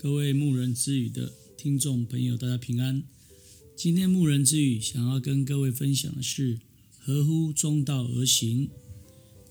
[0.00, 3.02] 各位牧人之语的听众朋友，大家平安。
[3.76, 6.60] 今天牧人之语想要跟各位分享的是
[7.00, 8.70] 合乎中道而行。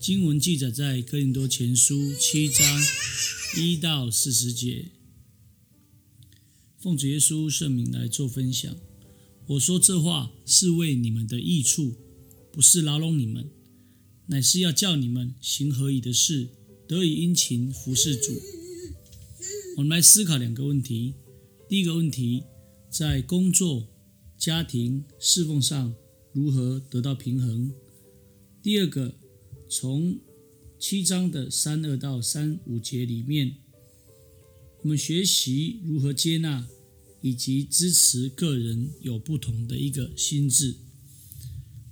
[0.00, 2.66] 经文记载在哥林多前书七章
[3.58, 4.86] 一到四十节。
[6.78, 8.74] 奉主耶稣圣名来做分享。
[9.48, 11.94] 我说这话是为你们的益处，
[12.50, 13.50] 不是牢笼你们，
[14.28, 16.48] 乃是要叫你们行合宜的事，
[16.88, 18.40] 得以殷勤服侍主。
[19.78, 21.14] 我们来思考两个问题。
[21.68, 22.42] 第一个问题，
[22.90, 23.86] 在工作、
[24.36, 25.94] 家庭、侍奉上
[26.32, 27.72] 如何得到平衡？
[28.60, 29.14] 第二个，
[29.70, 30.18] 从
[30.80, 33.54] 七章的三二到三五节里面，
[34.82, 36.66] 我们学习如何接纳
[37.20, 40.74] 以及支持个人有不同的一个心智。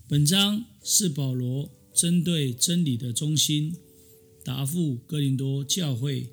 [0.09, 3.77] 本章是保罗针对真理的中心，
[4.45, 6.33] 答复哥林多教会。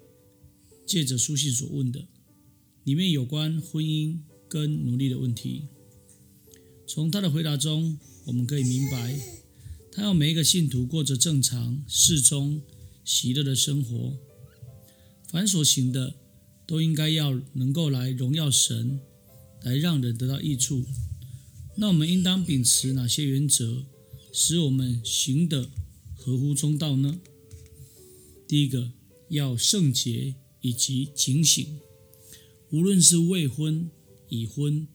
[0.94, 2.06] 借着书信所问的，
[2.84, 5.64] 里面有关婚姻跟奴隶的问题。
[6.86, 9.20] 从他的回答中，我们可以明白，
[9.92, 12.62] 他要每一个信徒过着正常、适中、
[13.04, 14.16] 喜乐的生活。
[15.32, 16.14] 凡所行的，
[16.68, 19.00] 都应该要能够来荣耀神，
[19.64, 20.86] 来让人得到益处。
[21.76, 23.84] 那我们应当秉持哪些原则，
[24.32, 25.72] 使我们行的
[26.14, 27.20] 合乎中道呢？
[28.48, 28.92] 第一个，
[29.30, 30.36] 要圣洁。
[30.64, 31.80] 以及警醒，
[32.72, 33.92] 无论是未婚、
[34.30, 34.88] 已婚，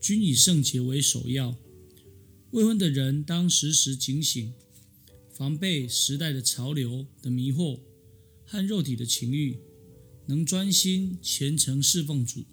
[0.00, 1.56] 均以圣洁为首要。
[2.50, 4.52] 未婚的人当时时警醒，
[5.32, 7.78] 防备时代的潮流的迷惑
[8.44, 9.58] 和肉体的情欲，
[10.26, 12.44] 能专心虔诚侍奉主，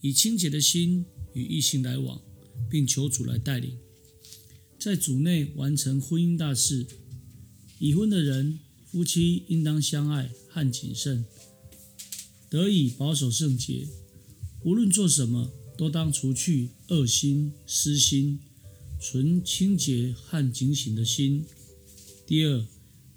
[0.00, 1.04] 以清洁的心
[1.34, 2.22] 与异性来往，
[2.70, 3.76] 并求主来带领，
[4.78, 6.86] 在主内完成婚姻大事。
[7.78, 11.26] 已婚的人，夫妻应当相爱和谨慎。
[12.52, 13.88] 得以保守圣洁，
[14.62, 18.38] 无论做什么，都当除去恶心、私心，
[19.00, 21.46] 存清洁和警醒的心。
[22.26, 22.66] 第二，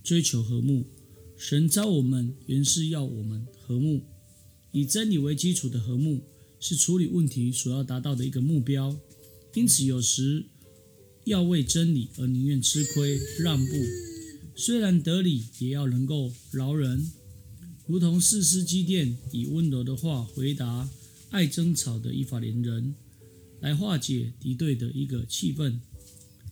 [0.02, 0.86] 追求和睦。
[1.36, 4.06] 神召我们原是要我们和睦，
[4.72, 6.22] 以真理为基础的和睦，
[6.62, 8.98] 是处理问题所要达到的一个目标。
[9.54, 10.46] 因此，有时
[11.26, 13.74] 要为真理而宁愿吃亏让步，
[14.56, 17.12] 虽然得理，也要能够饶人。
[17.88, 20.90] 如同四师基甸以温柔的话回答
[21.30, 22.96] 爱争吵的以法莲人，
[23.60, 25.80] 来化解敌对的一个气氛；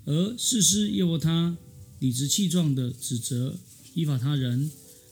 [0.05, 1.57] 而四师耶和他
[1.99, 3.57] 理直气壮地指责
[3.95, 4.69] 以法他人，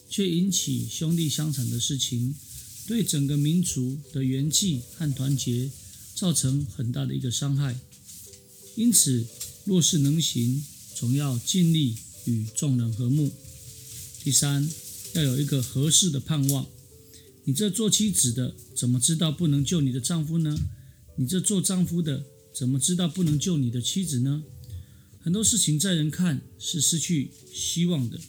[0.10, 2.36] 却引起兄弟相残的事情，
[2.86, 5.72] 对整个民族的元气和团结
[6.14, 7.80] 造成很大的一个伤害。
[8.76, 9.26] 因此，
[9.66, 11.96] 若是能行，总要尽力
[12.26, 13.32] 与众人和睦。
[14.24, 14.70] 第三。
[15.14, 16.66] 要有一个合适的盼望。
[17.44, 20.56] 你这做妻子的，怎么知道不能救你的丈夫呢？
[21.18, 24.44] 你这做丈夫的，怎么知道不能救你的妻子呢？
[25.20, 28.20] 很多事情在人看是失去希望的，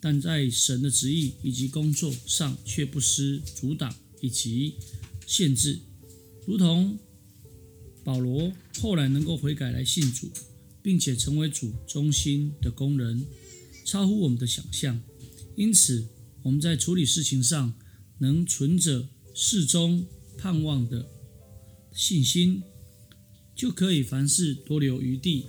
[0.00, 4.74] 但在神的旨意以及工作上却不失阻挡以及
[5.26, 5.78] 限制。
[6.46, 6.98] 如同
[8.02, 10.30] 保罗后来能够悔改来信主，
[10.82, 13.24] 并且成为主忠心的工人，
[13.84, 15.00] 超乎我们的想象。
[15.56, 16.08] 因此，
[16.42, 17.74] 我们在处理事情上，
[18.18, 20.06] 能存着适中
[20.36, 21.08] 盼望的
[21.92, 22.62] 信心，
[23.54, 25.46] 就可以凡事多留余地，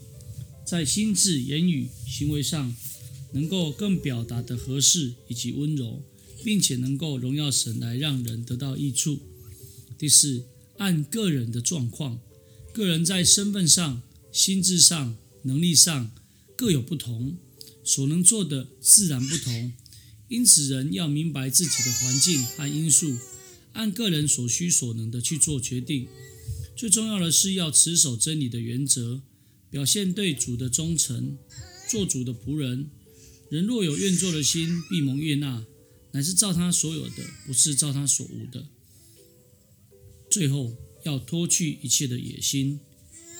[0.65, 2.75] 在心智、言语、行为上，
[3.33, 6.03] 能够更表达的合适以及温柔，
[6.43, 9.19] 并且能够荣耀神，来让人得到益处。
[9.97, 10.45] 第四，
[10.77, 12.19] 按个人的状况，
[12.71, 16.11] 个人在身份上、心智上、能力上
[16.55, 17.37] 各有不同，
[17.83, 19.73] 所能做的自然不同。
[20.27, 23.15] 因此，人要明白自己的环境和因素，
[23.73, 26.07] 按个人所需所能的去做决定。
[26.75, 29.21] 最重要的是要持守真理的原则，
[29.69, 31.37] 表现对主的忠诚，
[31.87, 32.89] 做主的仆人。
[33.49, 35.65] 人若有愿做的心，必蒙悦纳，
[36.11, 38.67] 乃是照他所有的，不是照他所无的。
[40.31, 42.79] 最后，要脱去一切的野心，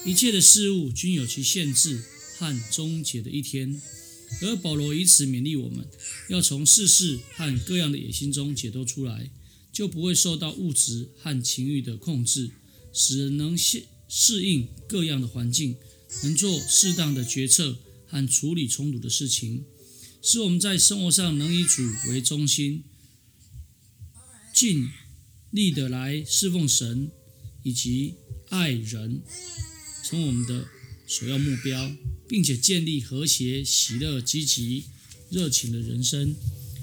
[0.05, 2.01] 一切的事物均有其限制
[2.37, 3.81] 和终结的一天。
[4.41, 5.87] 而保罗以此勉励我们，
[6.29, 9.31] 要从世事和各样的野心中解脱出来，
[9.71, 12.51] 就不会受到物质和情欲的控制，
[12.93, 15.75] 使人能适适应各样的环境，
[16.23, 17.77] 能做适当的决策
[18.07, 19.65] 和处理冲突的事情，
[20.21, 22.83] 使我们在生活上能以主为中心，
[24.53, 24.89] 尽
[25.51, 27.09] 力的来侍奉神
[27.63, 28.15] 以及
[28.49, 29.21] 爱人，
[30.03, 30.67] 从我们的
[31.05, 31.95] 首要目标。
[32.27, 34.85] 并且建立和谐、喜乐、积极、
[35.29, 36.35] 热情的人生。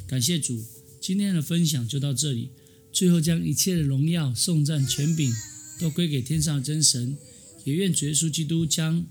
[0.06, 0.64] 感谢主，
[1.00, 2.50] 今天的分享就到这里。
[2.92, 5.32] 最后将一切的荣耀、颂赞、权柄
[5.80, 7.16] 都归给天上的真神。
[7.64, 9.04] 也愿主耶稣基督将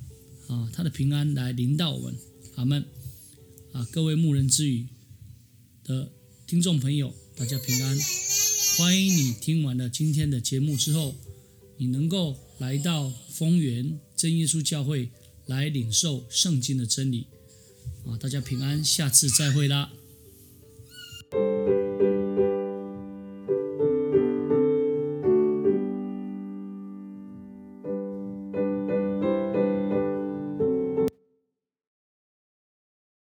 [0.48, 2.16] 啊他的平安来临到我们。
[2.56, 2.86] 阿门。
[3.74, 4.86] 啊，各位牧人之语
[5.84, 6.12] 的
[6.46, 7.98] 听众朋友，大家平安。
[8.78, 11.16] 欢迎你听完了今天的节目之后，
[11.78, 15.10] 你能够来到丰源真耶稣教会
[15.48, 17.26] 来领受圣经的真理。
[18.06, 19.92] 啊，大家平安，下次再会啦。